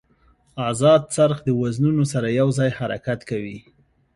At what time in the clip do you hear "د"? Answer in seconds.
1.43-1.49